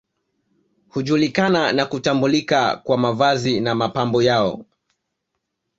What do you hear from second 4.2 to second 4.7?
yao